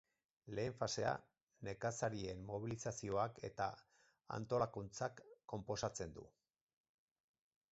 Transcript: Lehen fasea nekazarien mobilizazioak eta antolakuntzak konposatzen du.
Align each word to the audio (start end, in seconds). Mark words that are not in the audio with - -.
Lehen 0.59 0.75
fasea 0.77 1.09
nekazarien 1.67 2.41
mobilizazioak 2.47 3.37
eta 3.49 3.67
antolakuntzak 4.39 5.23
konposatzen 5.55 6.17
du. 6.17 6.27